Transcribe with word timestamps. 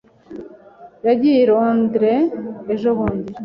Yagiye 1.07 1.39
i 1.43 1.47
Londres 1.49 2.27
ejobundi. 2.73 3.31